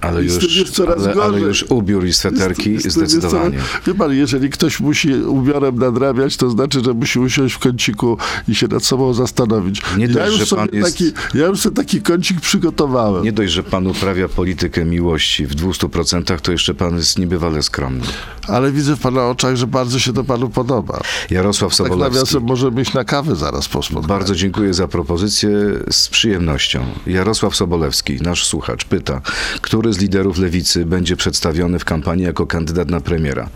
[0.00, 1.42] Ale Jest już, już coraz ale, ale gorzej.
[1.42, 3.58] już ubiór i sweterki Jest- jest- jest zdecydowanie.
[3.58, 8.16] coraz- Wie pan, jeżeli ktoś musi ubiorem nadrabiać, to znaczy, że musi usiąść w kąciku
[8.48, 9.82] i się nad sobą zastanowić.
[9.96, 13.24] Nie ja, dość, już że sobie pan jest- taki, ja już sobie taki kącik przygotowałem.
[13.24, 18.04] Nie dość, że pan uprawia politykę miłości w 200%, to jeszcze pan jest niebywale skromny.
[18.48, 21.00] Ale widzę w pana oczach, że bardzo się to panu podoba.
[21.30, 22.14] Jarosław Tak Sobolewski.
[22.14, 24.08] nawiasem możemy iść na kawę zaraz po spotkaniu.
[24.08, 25.50] Bardzo dziękuję za propozycję
[25.90, 26.80] z przyjemnością.
[27.06, 29.20] Jarosław Sobolewski, nasz słuchacz, pyta,
[29.60, 33.48] który z liderów lewicy będzie przedstawiony w kampanii jako kandydat na premiera?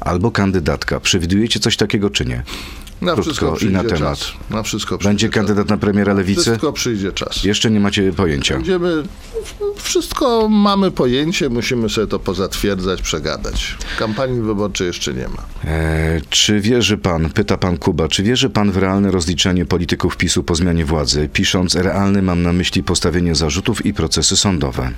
[0.00, 1.00] Albo kandydatka.
[1.00, 2.42] Przewidujecie coś takiego, czy nie?
[3.00, 3.98] Na krótko wszystko i na temat.
[3.98, 4.32] czas.
[4.50, 5.34] Na wszystko Będzie czas.
[5.34, 6.42] kandydat na premiera lewicy?
[6.42, 7.44] Wszystko przyjdzie czas.
[7.44, 8.54] Jeszcze nie macie pojęcia.
[8.54, 9.02] Będziemy,
[9.76, 13.76] wszystko mamy pojęcie, musimy sobie to pozatwierdzać, przegadać.
[13.98, 15.70] Kampanii wyborczej jeszcze nie ma.
[15.70, 20.42] E, czy wierzy pan, pyta pan Kuba, czy wierzy pan w realne rozliczenie polityków PiSu
[20.42, 21.28] po zmianie władzy?
[21.32, 24.90] Pisząc realny mam na myśli postawienie zarzutów i procesy sądowe.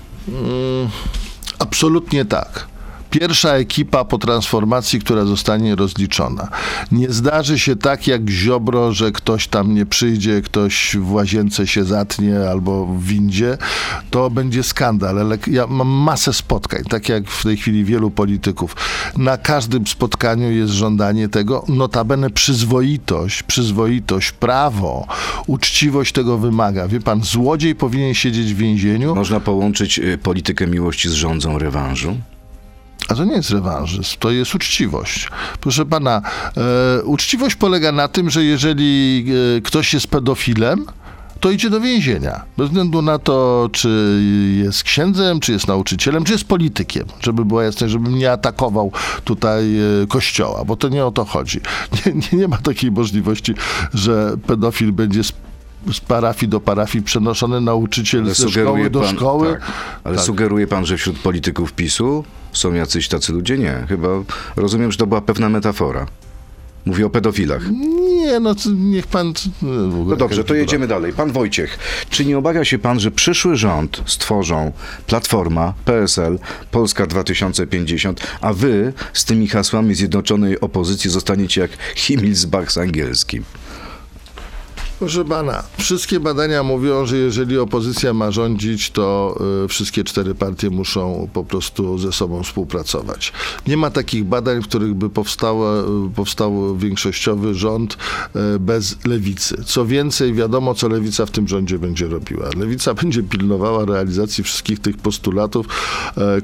[1.59, 2.67] Absolutnie tak.
[3.13, 6.49] Pierwsza ekipa po transformacji, która zostanie rozliczona.
[6.93, 11.85] Nie zdarzy się tak jak Ziobro, że ktoś tam nie przyjdzie, ktoś w łazience się
[11.85, 13.59] zatnie albo w windzie.
[14.11, 15.19] To będzie skandal.
[15.19, 18.77] Ale ja mam masę spotkań, tak jak w tej chwili wielu polityków.
[19.17, 25.07] Na każdym spotkaniu jest żądanie tego, notabene przyzwoitość, przyzwoitość, prawo,
[25.47, 26.89] uczciwość tego wymaga.
[26.89, 32.17] Wie pan, złodziej powinien siedzieć w więzieniu, Można połączyć y, politykę miłości z rządzą rewanżu?
[33.13, 35.29] A to nie jest rewanżyzm, to jest uczciwość.
[35.61, 36.23] Proszę pana,
[36.57, 39.25] e, uczciwość polega na tym, że jeżeli
[39.57, 40.87] e, ktoś jest pedofilem,
[41.41, 42.45] to idzie do więzienia.
[42.59, 44.21] Bez względu na to, czy
[44.65, 47.07] jest księdzem, czy jest nauczycielem, czy jest politykiem.
[47.21, 48.93] Żeby była jasność, żebym nie atakował
[49.25, 51.61] tutaj e, kościoła, bo to nie o to chodzi.
[52.07, 53.55] Nie, nie, nie ma takiej możliwości,
[53.95, 55.23] że pedofil będzie
[55.93, 59.53] z, parafii do parafii przenoszony nauczyciel Ale ze szkoły do pan, szkoły.
[59.53, 59.63] Tak,
[60.05, 60.25] ale Tak.
[60.25, 63.59] sugeruje pan, że wśród polityków PiSu są jacyś tacy ludzie?
[63.59, 63.85] Nie.
[63.89, 64.09] Chyba
[64.57, 66.07] rozumiem, że to była pewna metafora.
[66.87, 67.71] Mówię o pedofilach.
[67.71, 69.33] Nie, no niech pan...
[70.07, 71.13] No dobrze, to jedziemy dalej.
[71.13, 71.79] Pan Wojciech,
[72.11, 74.73] czy nie obawia się pan, że przyszły rząd stworzą
[75.07, 76.39] Platforma, PSL,
[76.71, 83.45] Polska 2050, a wy z tymi hasłami zjednoczonej opozycji zostaniecie jak Himmelsbach z angielskim?
[85.03, 90.71] Proszę pana, wszystkie badania mówią, że jeżeli opozycja ma rządzić, to y, wszystkie cztery partie
[90.71, 93.33] muszą po prostu ze sobą współpracować.
[93.67, 95.85] Nie ma takich badań, w których by powstała, y,
[96.15, 97.97] powstał większościowy rząd
[98.57, 99.65] y, bez lewicy.
[99.65, 102.49] Co więcej, wiadomo, co lewica w tym rządzie będzie robiła.
[102.57, 105.67] Lewica będzie pilnowała realizacji wszystkich tych postulatów,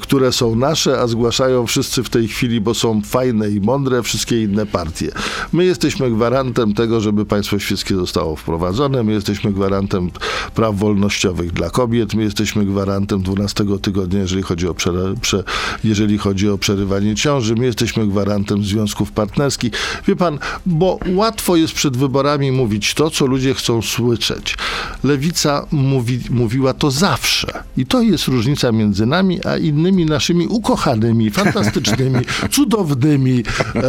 [0.00, 4.42] które są nasze, a zgłaszają wszyscy w tej chwili, bo są fajne i mądre, wszystkie
[4.42, 5.12] inne partie.
[5.52, 10.10] My jesteśmy gwarantem tego, żeby państwo świeckie zostało wprowadzone, my jesteśmy gwarantem
[10.54, 15.44] praw wolnościowych dla kobiet, my jesteśmy gwarantem 12 tygodnia, jeżeli chodzi o, przere, prze,
[15.84, 19.72] jeżeli chodzi o przerywanie ciąży, my jesteśmy gwarantem związków partnerskich.
[20.06, 24.56] Wie pan, bo łatwo jest przed wyborami mówić to, co ludzie chcą słyszeć.
[25.04, 27.64] Lewica mówi, mówiła to zawsze.
[27.76, 33.42] I to jest różnica między nami, a innymi naszymi ukochanymi, fantastycznymi, cudownymi,
[33.74, 33.82] e,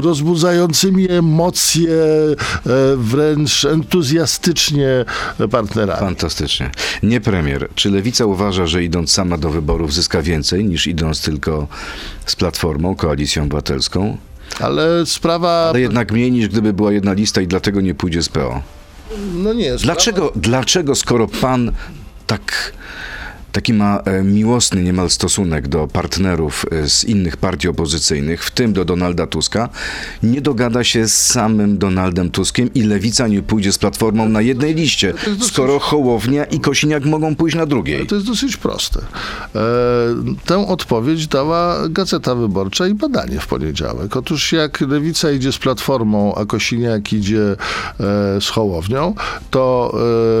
[0.00, 2.36] rozbudzającymi emocje, e,
[2.96, 5.04] wręcz entuzjastycznie
[5.50, 6.00] partnerami.
[6.00, 6.70] Fantastycznie.
[7.02, 7.68] Nie premier.
[7.74, 11.66] Czy lewica uważa, że idąc sama do wyborów zyska więcej niż idąc tylko
[12.26, 14.16] z Platformą, Koalicją Obywatelską?
[14.60, 15.66] Ale sprawa...
[15.68, 18.62] Ale jednak mniej niż gdyby była jedna lista i dlatego nie pójdzie z PO.
[19.34, 21.72] No nie, sprawa- Dlaczego, dlaczego skoro pan
[22.26, 22.72] tak,
[23.58, 28.72] taki ma e, miłosny niemal stosunek do partnerów e, z innych partii opozycyjnych, w tym
[28.72, 29.68] do Donalda Tuska,
[30.22, 34.74] nie dogada się z samym Donaldem Tuskiem i Lewica nie pójdzie z Platformą na jednej
[34.74, 38.06] liście, skoro Hołownia i Kosiniak mogą pójść na drugiej?
[38.06, 39.00] To jest dosyć proste.
[39.00, 39.60] E,
[40.44, 44.16] tę odpowiedź dała Gazeta Wyborcza i badanie w poniedziałek.
[44.16, 47.56] Otóż jak Lewica idzie z Platformą, a Kosiniak idzie e,
[48.40, 49.14] z Hołownią,
[49.50, 49.94] to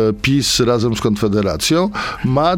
[0.08, 1.90] e, PiS razem z Konfederacją
[2.24, 2.56] ma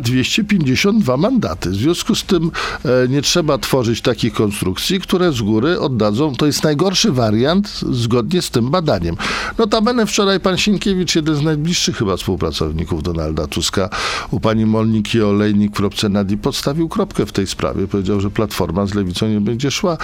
[0.58, 1.70] 252 mandaty.
[1.70, 2.50] W związku z tym
[2.84, 6.34] e, nie trzeba tworzyć takich konstrukcji, które z góry oddadzą.
[6.34, 9.16] To jest najgorszy wariant zgodnie z tym badaniem.
[9.58, 13.88] Notabene wczoraj pan Sienkiewicz, jeden z najbliższych chyba współpracowników Donalda Tuska,
[14.30, 17.88] u pani Molniki Olejnik w kropce Nadi podstawił kropkę w tej sprawie.
[17.88, 19.98] Powiedział, że Platforma z Lewicą nie będzie szła.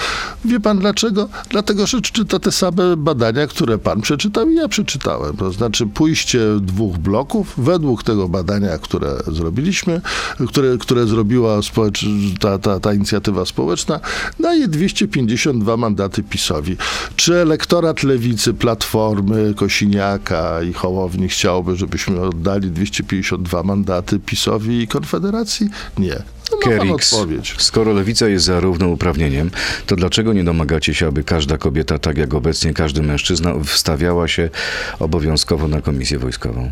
[0.45, 1.29] Wie pan dlaczego?
[1.51, 5.37] Dlatego, że czyta te same badania, które pan przeczytał i ja przeczytałem.
[5.37, 10.01] To znaczy pójście dwóch bloków według tego badania, które zrobiliśmy,
[10.49, 12.05] które, które zrobiła społecz...
[12.41, 14.01] ta, ta, ta inicjatywa społeczna,
[14.41, 16.77] daje 252 mandaty PiSowi.
[17.17, 25.69] Czy elektorat Lewicy, Platformy, Kosiniaka i Hołowni chciałby, żebyśmy oddali 252 mandaty PiSowi i Konfederacji?
[25.99, 26.23] Nie.
[26.53, 27.15] No, Kerix,
[27.59, 29.51] skoro lewica jest za równouprawnieniem,
[29.87, 34.51] to dlaczego nie domagacie się, aby każda kobieta, tak jak obecnie każdy mężczyzna, wstawiała się
[34.99, 36.71] obowiązkowo na komisję wojskową?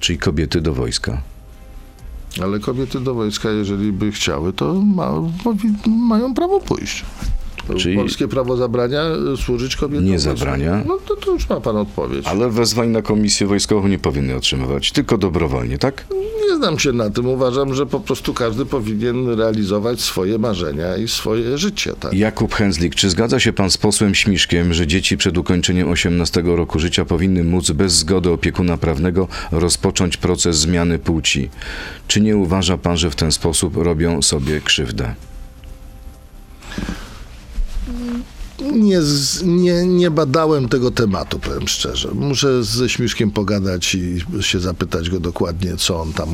[0.00, 1.22] Czyli kobiety do wojska.
[2.42, 5.12] Ale kobiety do wojska, jeżeli by chciały, to ma,
[5.86, 7.04] mają prawo pójść.
[7.76, 9.02] Czyli- Polskie prawo zabrania
[9.32, 10.04] e, służyć kobietom.
[10.06, 10.82] Nie zabrania.
[10.86, 12.26] No to, to już ma pan odpowiedź.
[12.26, 16.06] Ale wezwań na komisję wojskową nie powinny otrzymywać, tylko dobrowolnie, tak?
[16.48, 17.26] Nie znam się na tym.
[17.26, 21.92] Uważam, że po prostu każdy powinien realizować swoje marzenia i swoje życie.
[22.00, 22.12] Tak?
[22.12, 26.78] Jakub Hęzlik, czy zgadza się pan z posłem Śmiszkiem, że dzieci przed ukończeniem 18 roku
[26.78, 31.50] życia powinny móc bez zgody opiekuna prawnego rozpocząć proces zmiany płci?
[32.08, 35.14] Czy nie uważa pan, że w ten sposób robią sobie krzywdę?
[38.60, 38.98] Nie,
[39.44, 42.08] nie, nie badałem tego tematu, powiem szczerze.
[42.14, 46.28] Muszę ze Śmiszkiem pogadać i się zapytać go dokładnie, co on tam,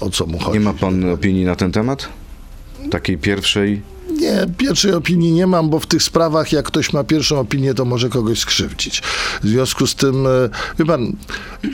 [0.00, 0.58] o co mu chodzi.
[0.58, 2.08] Nie ma pan opinii na ten temat?
[2.90, 3.82] Takiej pierwszej?
[4.20, 7.84] Nie, pierwszej opinii nie mam, bo w tych sprawach, jak ktoś ma pierwszą opinię, to
[7.84, 9.02] może kogoś skrzywdzić.
[9.42, 10.30] W związku z tym, e,
[10.78, 11.12] wie pan,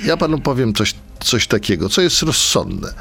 [0.05, 0.95] ja panu powiem coś,
[1.25, 2.93] coś takiego, co jest rozsądne.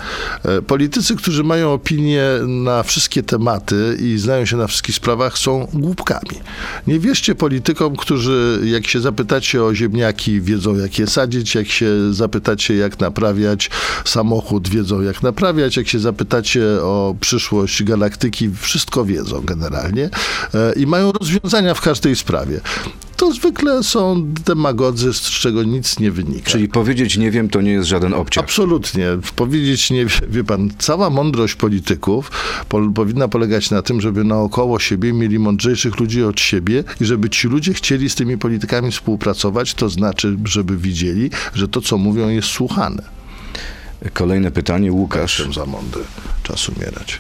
[0.46, 5.68] E, Politycy, którzy mają opinię na wszystkie tematy i znają się na wszystkich sprawach, są
[5.74, 6.40] głupkami.
[6.88, 12.14] Nie wierzcie politykom, którzy, jak się zapytacie o ziemniaki, wiedzą, jak je sadzić, jak się
[12.14, 13.70] zapytacie, jak naprawiać
[14.06, 20.10] samochód, wiedzą, jak naprawiać, jak się zapytacie o przyszłość galaktyki, wszystko wiedzą generalnie
[20.54, 22.62] e, i mają rozwiązania w każdej sprawie.
[23.20, 26.52] To zwykle są demagodzy, z czego nic nie wynika.
[26.52, 28.44] Czyli powiedzieć nie wiem, to nie jest żaden obciach.
[28.44, 29.08] Absolutnie.
[29.36, 32.32] Powiedzieć nie wie, wie pan, cała mądrość polityków
[32.70, 37.30] po, powinna polegać na tym, żeby naokoło siebie mieli mądrzejszych ludzi od siebie i żeby
[37.30, 42.30] ci ludzie chcieli z tymi politykami współpracować, to znaczy, żeby widzieli, że to, co mówią,
[42.30, 43.04] jest słuchane.
[44.14, 45.40] Kolejne pytanie, Łukasz.
[45.40, 46.02] Jestem za mądry.
[46.44, 47.20] Czas umierać.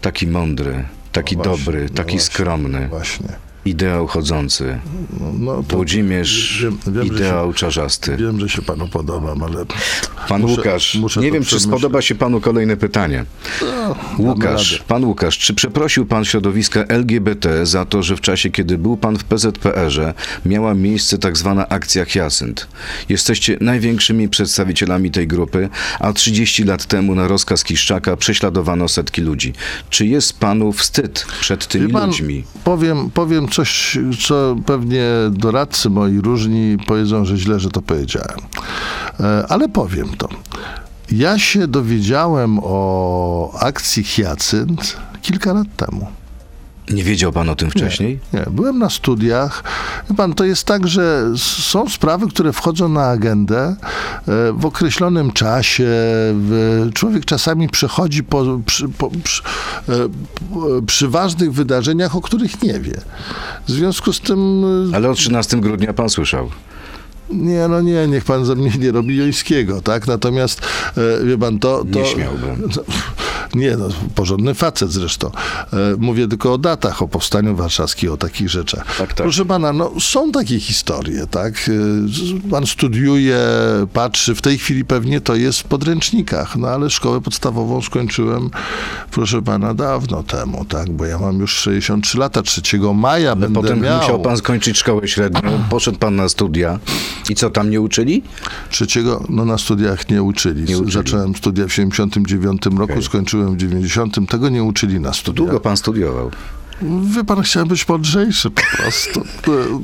[0.00, 3.53] Taki mądry, taki No właśnie, dobry, no taki właśnie, skromny, Właśnie.
[3.64, 4.78] Ideał chodzący,
[5.20, 8.16] No, no, to Włodzimierz, wiem, wiem, ideał się, czarzasty.
[8.16, 9.64] wiem, że się panu podobam, ale
[10.28, 13.24] Pan muszę- Łukasz, muszę nie wiem, czy spodoba się panu kolejne pytanie.
[13.60, 18.78] damy Łukasz, pan Łukasz, czy przeprosił pan środowiska LGBT za to, że w czasie, kiedy
[18.78, 20.14] był pan w PZPR-ze,
[20.46, 22.66] miała miejsce tak zwana akcja Hyacynt?
[23.08, 25.68] Jesteście największymi przedstawicielami tej grupy,
[26.00, 29.52] a 30 lat temu na rozkaz Kiszczaka prześladowano setki ludzi.
[29.90, 32.44] Czy jest panu wstyd przed tymi pan, ludźmi?
[32.64, 38.38] Powiem, powiem coś, co pewnie doradcy moi różni powiedzą, że źle, że to powiedziałem.
[39.20, 40.28] E, Ale powiem to.
[41.12, 46.06] Ja się dowiedziałem o akcji Hyacynt kilka lat temu.
[46.90, 48.18] Nie wiedział pan o tym wcześniej?
[48.32, 49.64] Nie, byłem na studiach.
[50.10, 53.76] Wie pan, to jest tak, że są sprawy, które wchodzą na agendę e,
[54.52, 55.88] w określonym czasie.
[56.94, 59.42] Człowiek czasami przechodzi po, przy, po, przy,
[59.88, 60.06] e, p-
[60.86, 63.00] przy ważnych wydarzeniach, o których nie wie.
[63.68, 66.50] W związku z tym e, Ale o 13 grudnia pan słyszał.
[67.30, 70.06] Nie, no nie, niech pan ze mnie nie robi jońskiego, tak?
[70.06, 70.60] Natomiast,
[71.20, 71.84] e, wie pan, to...
[71.92, 72.68] to Nie śmiałbym.
[73.54, 75.30] Nie, no, porządny facet zresztą.
[75.72, 78.96] E, mówię tylko o datach, o powstaniu warszawskim, o takich rzeczach.
[78.98, 79.16] Tak, tak.
[79.16, 81.54] Proszę pana, no, są takie historie, tak?
[81.68, 83.38] E, Pan studiuje,
[83.92, 88.50] patrzy, w tej chwili pewnie to jest w podręcznikach, no ale szkołę podstawową skończyłem,
[89.10, 90.90] proszę pana, dawno temu, tak?
[90.90, 92.62] Bo ja mam już 63 lata, 3
[92.94, 94.00] maja będę Potem miał...
[94.00, 96.78] musiał pan skończyć szkołę średnią, poszedł pan na studia.
[97.30, 98.22] I co, tam nie uczyli?
[98.70, 100.64] Trzeciego, no na studiach nie uczyli.
[100.64, 100.92] Nie uczyli.
[100.92, 103.02] Zacząłem studia w 79 roku, Okej.
[103.02, 104.30] skończyłem w 90.
[104.30, 105.36] Tego nie uczyli na studiach.
[105.36, 106.30] Długo pan studiował.
[106.82, 109.24] Wie pan, chciałem być mądrzejszy po prostu.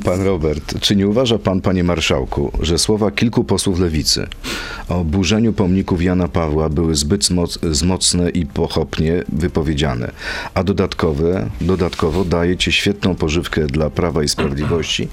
[0.04, 4.26] Pan Robert, czy nie uważa pan, panie marszałku, że słowa kilku posłów lewicy
[4.88, 7.28] o burzeniu pomników Jana Pawła były zbyt
[7.70, 10.12] zmocne i pochopnie wypowiedziane,
[10.54, 15.08] a dodatkowe, dodatkowo dajecie świetną pożywkę dla Prawa i Sprawiedliwości,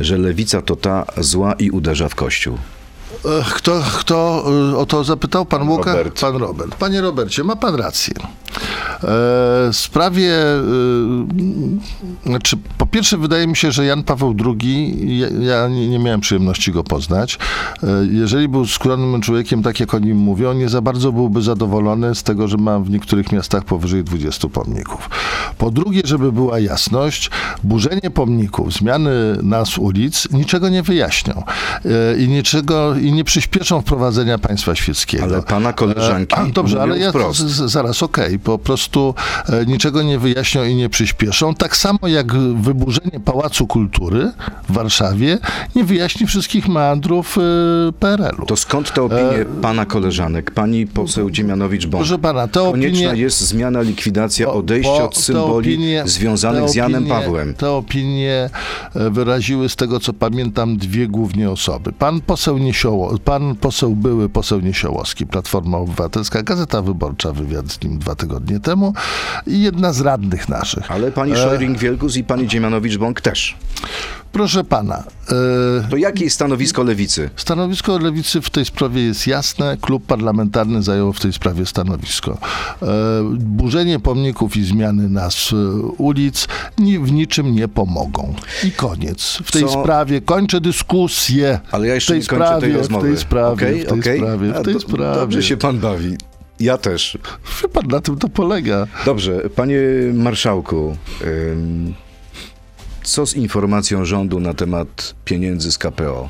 [0.00, 2.58] że lewica to ta zła i uderza w Kościół?
[3.24, 5.44] E, Kto, kto e, o to zapytał?
[5.46, 5.94] Pan Łukasz?
[5.96, 6.20] Robert.
[6.20, 6.74] Pan Robert.
[6.74, 8.14] Panie Robercie, ma pan rację.
[8.18, 8.28] E,
[9.72, 10.32] W sprawie,
[12.26, 16.72] znaczy, po pierwsze wydaje mi się, że Jan Paweł II, ja, ja nie, miałem przyjemności
[16.72, 17.38] go poznać,
[18.10, 22.22] jeżeli był skromnym człowiekiem, tak jak o nim mówią, nie za bardzo byłby zadowolony z
[22.22, 25.10] tego, że mam w niektórych miastach powyżej 20 pomników.
[25.58, 27.30] Po drugie, żeby była jasność,
[27.64, 29.10] burzenie pomników, zmiany
[29.42, 31.42] nazw ulic niczego nie wyjaśnią
[32.18, 35.24] i niczego i nie przyspieszą wprowadzenia państwa świeckiego.
[35.24, 39.14] Ale pana koleżanki E, a, Dobrze, ale ja z, z, zaraz, okej, po prostu
[39.48, 41.54] e, niczego nie wyjaśnią i nie przyspieszą.
[41.54, 44.32] Tak samo jak wyburzenie Pałacu Kultury
[44.68, 45.38] w Warszawie
[45.76, 48.46] nie wyjaśni wszystkich meandrów e, PRL-u.
[48.46, 51.96] To skąd te opinie pana koleżanek, pani poseł Dziemianowicz-Bąk?
[52.00, 53.22] Proszę pana, te Konieczna opinie...
[53.22, 57.54] jest zmiana, likwidacja, odejście od symboli opinie- związanych te z Janem opinie- Pawłem.
[57.54, 58.50] Te opinie
[58.94, 61.92] e, wyraziły, z tego co pamiętam, dwie głównie osoby.
[61.92, 67.98] Pan poseł Niesioło, pan poseł, były poseł Niesiołowski, Platforma Obywatelska, Gazeta Wyborcza, wywiad z nim
[67.98, 68.94] dwa tygodnie temu
[69.46, 70.90] i jedna z radnych naszych.
[70.90, 73.56] Ale pani Szojring-Wielgus i pani Dziemianowicz-Bąk też.
[74.32, 75.04] Proszę pana,
[75.84, 77.30] e, To jakie jest stanowisko lewicy?
[77.36, 79.76] Stanowisko lewicy w tej sprawie jest jasne.
[79.80, 82.38] Klub parlamentarny zajął w tej sprawie stanowisko.
[82.82, 82.86] E,
[83.38, 85.56] burzenie pomników i zmiany nazw e,
[85.98, 88.34] ulic ni, w niczym nie pomogą.
[88.64, 89.38] I koniec.
[89.44, 91.60] W tej Co- sprawie kończę dyskusję.
[91.70, 93.06] Ale ja jeszcze w tej nie kończę sprawie, tej rozmowy.
[93.08, 94.18] W tej sprawie, Okej, w tej okej?
[94.18, 95.20] sprawie, w tej do- sprawie.
[95.20, 96.16] Dobrze się pan bawi.
[96.60, 97.18] Ja też.
[97.72, 98.86] Pan, na tym to polega.
[99.04, 99.80] Dobrze, panie
[100.14, 100.96] marszałku,
[101.52, 101.94] ym,
[103.08, 106.28] co z informacją rządu na temat pieniędzy z KPO?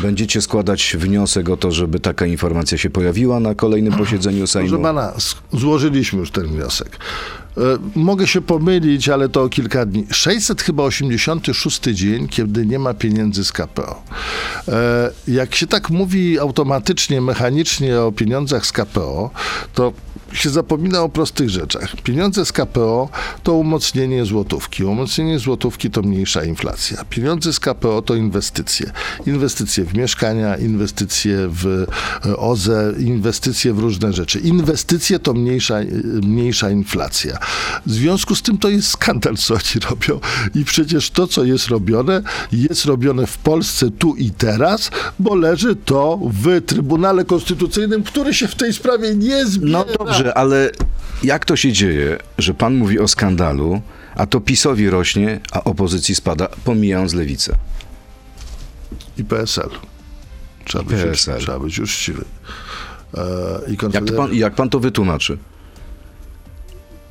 [0.00, 4.68] Będziecie składać wniosek o to, żeby taka informacja się pojawiła na kolejnym posiedzeniu Sejmu?
[4.68, 5.12] Proszę pana,
[5.52, 6.98] złożyliśmy już ten wniosek.
[7.56, 7.60] E,
[7.94, 10.06] Mogę się pomylić, ale to o kilka dni.
[10.10, 14.02] 600 chyba 86 dzień, kiedy nie ma pieniędzy z KPO.
[14.68, 19.30] E, Jak się tak mówi automatycznie, mechanicznie o pieniądzach z KPO,
[19.74, 19.92] to
[20.32, 21.96] się zapomina o prostych rzeczach.
[21.96, 23.08] Pieniądze z KPO
[23.42, 24.84] to umocnienie złotówki.
[24.84, 27.04] Umocnienie złotówki to mniejsza inflacja.
[27.10, 28.90] Pieniądze z KPO to inwestycje.
[29.26, 31.86] Inwestycje w mieszkania, inwestycje w
[32.26, 34.38] e, OZE, inwestycje w różne rzeczy.
[34.38, 35.86] Inwestycje to mniejsza, e,
[36.22, 37.38] mniejsza inflacja.
[37.86, 40.20] W związku z tym to jest skandal, co oni robią.
[40.54, 45.76] I przecież to, co jest robione, jest robione w Polsce tu i teraz, bo leży
[45.76, 49.78] to w Trybunale Konstytucyjnym, który się w tej sprawie nie zbiera.
[49.78, 50.70] No dobrze, ale
[51.22, 53.82] jak to się dzieje, że pan mówi o skandalu,
[54.16, 57.56] a to PiSowi rośnie, a opozycji spada, pomijając lewicę?
[59.18, 59.70] I PSL.
[60.64, 61.10] Trzeba być, PSL.
[61.12, 62.24] Uczciwy, trzeba być uczciwy.
[63.14, 65.38] E, I Konfeder- pan, jak pan to wytłumaczy?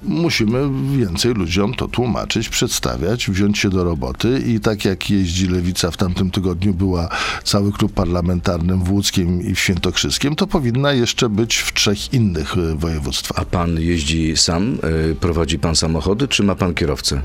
[0.04, 5.92] Musimy więcej ludziom to tłumaczyć, przedstawiać, wziąć się do roboty i tak jak jeździ Lewica
[5.92, 7.10] w tamtym tygodniu, była
[7.44, 12.56] cały klub parlamentarny w Łódzkiem i w Świętokrzyskiem, to powinna jeszcze być w trzech innych
[12.58, 13.40] e, województwach.
[13.40, 14.78] A pan jeździ sam?
[15.12, 17.22] Y, Prowadzi pan samochody, czy ma pan kierowcę?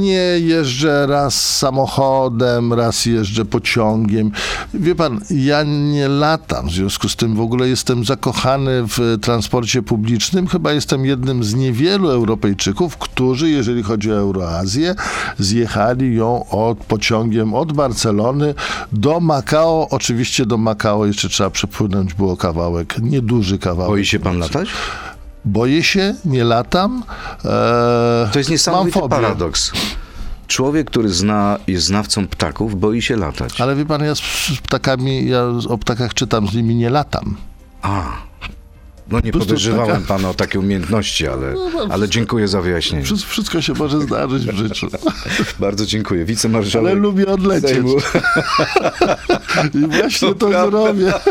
[0.00, 4.30] Nie jeżdżę raz samochodem, raz jeżdżę pociągiem.
[4.74, 9.82] Wie pan, ja nie latam, w związku z tym w ogóle jestem zakochany w transporcie
[9.82, 10.46] publicznym.
[10.46, 14.94] Chyba jestem jednym z niewielu Europejczyków, którzy, jeżeli chodzi o Euroazję,
[15.38, 18.54] zjechali ją od pociągiem od Barcelony
[18.92, 19.88] do Makao.
[19.90, 23.90] Oczywiście do Makao jeszcze trzeba przepłynąć, było kawałek, nieduży kawałek.
[23.90, 24.68] Boi się pan latać?
[25.44, 27.02] Boję się, nie latam.
[27.44, 29.72] Eee, To jest niesamowity paradoks.
[30.48, 33.60] Człowiek, który zna, jest znawcą ptaków, boi się latać.
[33.60, 34.20] Ale wie pan, ja z
[34.62, 37.36] ptakami, ja o ptakach czytam, z nimi nie latam.
[37.82, 38.25] A.
[39.10, 41.54] No nie podejrzewałem taka- pana o takie umiejętności, ale,
[41.90, 43.04] ale dziękuję za wyjaśnienie.
[43.04, 44.86] Wszystko, wszystko się może zdarzyć w życiu.
[45.58, 46.24] Bardzo dziękuję.
[46.24, 47.70] Wicemarszałek Ale lubię odlecieć.
[47.70, 47.96] Sejmu.
[49.74, 50.70] I właśnie to, prawda.
[50.70, 51.12] zrobię.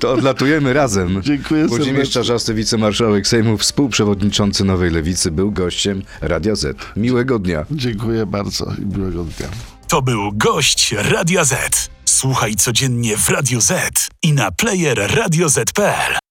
[0.00, 1.22] To odlatujemy razem.
[1.22, 2.12] Dziękuję Włodzimierz serdecznie.
[2.12, 6.76] Czarzasty, wicemarszałek Sejmu, współprzewodniczący Nowej Lewicy, był gościem Radia Z.
[6.96, 7.66] Miłego dnia.
[7.70, 9.48] Dziękuję bardzo i miłego dnia.
[9.88, 11.90] To był gość Radia Z.
[12.04, 13.72] Słuchaj codziennie w Radio Z
[14.22, 16.23] i na player radioz.pl.